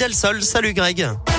Delsol. 0.00 0.40
Salut 0.40 0.74
Greg. 0.74 1.29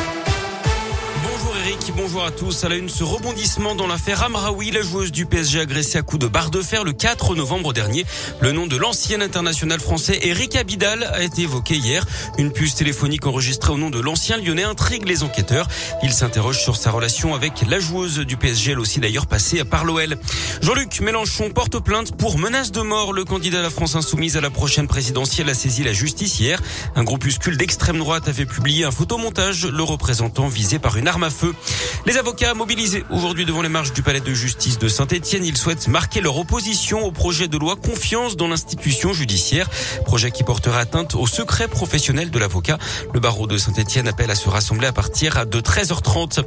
Bonjour 1.95 2.25
à 2.25 2.31
tous. 2.31 2.65
À 2.65 2.69
la 2.69 2.75
une, 2.75 2.89
ce 2.89 3.03
rebondissement 3.03 3.75
dans 3.75 3.87
l'affaire 3.87 4.23
Amraoui, 4.23 4.71
la 4.71 4.81
joueuse 4.81 5.11
du 5.11 5.25
PSG 5.25 5.61
agressée 5.61 5.97
à 5.97 6.01
coups 6.01 6.21
de 6.21 6.27
barre 6.27 6.49
de 6.49 6.61
fer 6.61 6.83
le 6.83 6.91
4 6.91 7.35
novembre 7.35 7.71
dernier. 7.71 8.05
Le 8.41 8.51
nom 8.51 8.67
de 8.67 8.75
l'ancien 8.75 9.21
international 9.21 9.79
français 9.79 10.19
Eric 10.23 10.57
Abidal 10.57 11.03
a 11.03 11.23
été 11.23 11.43
évoqué 11.43 11.75
hier. 11.75 12.05
Une 12.37 12.51
puce 12.51 12.75
téléphonique 12.75 13.25
enregistrée 13.25 13.71
au 13.71 13.77
nom 13.77 13.89
de 13.89 14.01
l'ancien 14.01 14.37
lyonnais 14.37 14.63
intrigue 14.63 15.07
les 15.07 15.23
enquêteurs. 15.23 15.67
Il 16.03 16.11
s'interroge 16.11 16.61
sur 16.61 16.75
sa 16.75 16.91
relation 16.91 17.33
avec 17.33 17.53
la 17.67 17.79
joueuse 17.79 18.19
du 18.19 18.35
PSG, 18.35 18.71
elle 18.71 18.79
aussi 18.79 18.99
d'ailleurs 18.99 19.27
passée 19.27 19.63
par 19.63 19.85
l'OL. 19.85 20.17
Jean-Luc 20.61 20.99
Mélenchon 20.99 21.51
porte 21.51 21.79
plainte 21.79 22.17
pour 22.17 22.37
menace 22.37 22.71
de 22.71 22.81
mort. 22.81 23.13
Le 23.13 23.23
candidat 23.23 23.59
de 23.59 23.63
la 23.63 23.69
France 23.69 23.95
insoumise 23.95 24.35
à 24.35 24.41
la 24.41 24.49
prochaine 24.49 24.87
présidentielle 24.87 25.49
a 25.49 25.53
saisi 25.53 25.83
la 25.83 25.93
justice 25.93 26.39
hier. 26.39 26.61
Un 26.95 27.03
groupuscule 27.03 27.55
d'extrême 27.55 27.99
droite 27.99 28.27
avait 28.27 28.45
publié 28.45 28.83
un 28.83 28.91
photomontage 28.91 29.65
le 29.65 29.83
représentant 29.83 30.49
visé 30.49 30.77
par 30.77 30.97
une 30.97 31.07
arme 31.07 31.23
à 31.23 31.29
feu. 31.29 31.53
Les 32.05 32.17
avocats 32.17 32.55
mobilisés 32.55 33.03
aujourd'hui 33.11 33.45
devant 33.45 33.61
les 33.61 33.69
marches 33.69 33.93
du 33.93 34.01
palais 34.01 34.21
de 34.21 34.33
justice 34.33 34.79
de 34.79 34.87
Saint-Etienne, 34.87 35.45
ils 35.45 35.55
souhaitent 35.57 35.87
marquer 35.87 36.19
leur 36.19 36.35
opposition 36.37 37.05
au 37.05 37.11
projet 37.11 37.47
de 37.47 37.57
loi 37.57 37.75
confiance 37.75 38.35
dans 38.35 38.47
l'institution 38.47 39.13
judiciaire, 39.13 39.69
projet 40.03 40.31
qui 40.31 40.43
portera 40.43 40.79
atteinte 40.79 41.13
au 41.13 41.27
secret 41.27 41.67
professionnel 41.67 42.31
de 42.31 42.39
l'avocat. 42.39 42.79
Le 43.13 43.19
barreau 43.19 43.45
de 43.45 43.57
Saint-Etienne 43.57 44.07
appelle 44.07 44.31
à 44.31 44.35
se 44.35 44.49
rassembler 44.49 44.87
à 44.87 44.91
partir 44.91 45.45
de 45.45 45.61
13h30. 45.61 46.43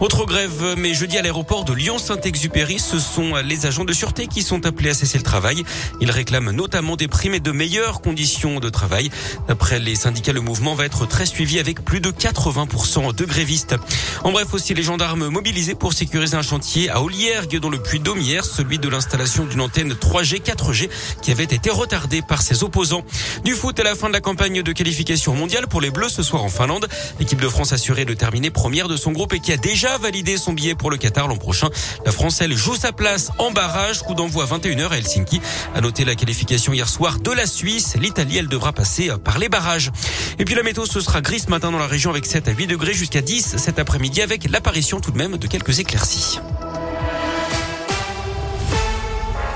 Autre 0.00 0.26
grève, 0.26 0.74
mais 0.76 0.92
jeudi 0.92 1.16
à 1.18 1.22
l'aéroport 1.22 1.64
de 1.64 1.72
Lyon-Saint-Exupéry, 1.72 2.80
ce 2.80 2.98
sont 2.98 3.36
les 3.36 3.66
agents 3.66 3.84
de 3.84 3.92
sûreté 3.92 4.26
qui 4.26 4.42
sont 4.42 4.66
appelés 4.66 4.90
à 4.90 4.94
cesser 4.94 5.18
le 5.18 5.24
travail. 5.24 5.62
Ils 6.00 6.10
réclament 6.10 6.50
notamment 6.50 6.96
des 6.96 7.06
primes 7.06 7.34
et 7.34 7.40
de 7.40 7.52
meilleures 7.52 8.00
conditions 8.00 8.58
de 8.58 8.68
travail. 8.70 9.10
D'après 9.46 9.78
les 9.78 9.94
syndicats, 9.94 10.32
le 10.32 10.40
mouvement 10.40 10.74
va 10.74 10.84
être 10.84 11.06
très 11.06 11.26
suivi 11.26 11.60
avec 11.60 11.84
plus 11.84 12.00
de 12.00 12.10
80% 12.10 13.14
de 13.14 13.24
grévistes. 13.24 13.76
En 14.24 14.32
bref, 14.32 14.48
aussi 14.56 14.72
les 14.72 14.82
gendarmes 14.82 15.28
mobilisés 15.28 15.74
pour 15.74 15.92
sécuriser 15.92 16.34
un 16.34 16.40
chantier 16.40 16.88
à 16.88 17.02
Oliergue 17.02 17.58
dans 17.58 17.68
le 17.68 17.76
puits 17.76 18.00
d'Aumière, 18.00 18.42
celui 18.42 18.78
de 18.78 18.88
l'installation 18.88 19.44
d'une 19.44 19.60
antenne 19.60 19.92
3G 19.92 20.40
4G 20.40 20.88
qui 21.20 21.30
avait 21.30 21.44
été 21.44 21.68
retardée 21.68 22.22
par 22.22 22.40
ses 22.40 22.64
opposants. 22.64 23.02
Du 23.44 23.52
foot 23.52 23.78
à 23.78 23.82
la 23.82 23.94
fin 23.94 24.08
de 24.08 24.14
la 24.14 24.22
campagne 24.22 24.62
de 24.62 24.72
qualification 24.72 25.34
mondiale 25.34 25.66
pour 25.66 25.82
les 25.82 25.90
Bleus 25.90 26.08
ce 26.08 26.22
soir 26.22 26.42
en 26.42 26.48
Finlande. 26.48 26.88
L'équipe 27.20 27.38
de 27.38 27.48
France 27.50 27.74
assurée 27.74 28.06
de 28.06 28.14
terminer 28.14 28.48
première 28.50 28.88
de 28.88 28.96
son 28.96 29.12
groupe 29.12 29.34
et 29.34 29.40
qui 29.40 29.52
a 29.52 29.58
déjà 29.58 29.98
validé 29.98 30.38
son 30.38 30.54
billet 30.54 30.74
pour 30.74 30.90
le 30.90 30.96
Qatar 30.96 31.28
l'an 31.28 31.36
prochain. 31.36 31.68
La 32.06 32.12
France, 32.12 32.40
elle, 32.40 32.56
joue 32.56 32.76
sa 32.76 32.92
place 32.92 33.32
en 33.38 33.50
barrage. 33.50 34.00
Coup 34.04 34.14
d'envoi 34.14 34.46
21h 34.46 34.88
à 34.88 34.96
Helsinki. 34.96 35.42
À 35.74 35.82
noter 35.82 36.06
la 36.06 36.14
qualification 36.14 36.72
hier 36.72 36.88
soir 36.88 37.18
de 37.18 37.30
la 37.30 37.46
Suisse. 37.46 37.94
L'Italie, 38.00 38.38
elle 38.38 38.48
devra 38.48 38.72
passer 38.72 39.10
par 39.22 39.38
les 39.38 39.50
barrages. 39.50 39.90
Et 40.38 40.46
puis 40.46 40.54
la 40.54 40.62
météo, 40.62 40.86
ce 40.86 41.02
sera 41.02 41.20
gris 41.20 41.40
ce 41.40 41.50
matin 41.50 41.70
dans 41.70 41.78
la 41.78 41.86
région 41.86 42.08
avec 42.08 42.24
7 42.24 42.48
à 42.48 42.52
8 42.52 42.68
degrés 42.68 42.94
jusqu'à 42.94 43.20
10 43.20 43.56
cet 43.58 43.78
après-midi 43.78 44.22
l'apparition 44.48 45.00
tout 45.00 45.10
de 45.10 45.18
même 45.18 45.36
de 45.36 45.46
quelques 45.46 45.78
éclaircies. 45.80 46.40